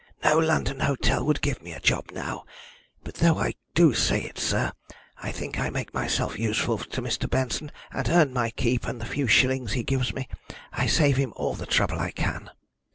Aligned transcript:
No 0.23 0.39
London 0.39 0.79
hotel 0.79 1.23
would 1.27 1.43
give 1.43 1.61
me 1.61 1.73
a 1.73 1.79
job 1.79 2.09
now. 2.11 2.43
But 3.03 3.13
though 3.17 3.37
I 3.37 3.53
do 3.75 3.93
say 3.93 4.23
it, 4.23 4.39
sir, 4.39 4.71
I 5.21 5.31
think 5.31 5.59
I 5.59 5.69
make 5.69 5.93
myself 5.93 6.39
useful 6.39 6.79
to 6.79 7.03
Mr. 7.03 7.29
Benson, 7.29 7.71
and 7.91 8.09
earn 8.09 8.33
my 8.33 8.49
keep 8.49 8.87
and 8.87 8.99
the 8.99 9.05
few 9.05 9.27
shillings 9.27 9.73
he 9.73 9.83
gives 9.83 10.11
me. 10.11 10.27
I 10.73 10.87
save 10.87 11.17
him 11.17 11.33
all 11.35 11.53
the 11.53 11.67
trouble 11.67 11.99
I 11.99 12.09
can." 12.09 12.49